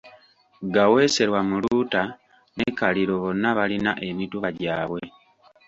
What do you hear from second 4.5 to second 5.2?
gyabwe.